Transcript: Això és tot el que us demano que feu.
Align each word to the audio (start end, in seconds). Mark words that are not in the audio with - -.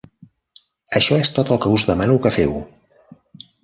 Això 1.01 1.21
és 1.25 1.33
tot 1.37 1.53
el 1.57 1.63
que 1.67 1.77
us 1.77 1.87
demano 1.93 2.19
que 2.27 2.37
feu. 2.43 2.61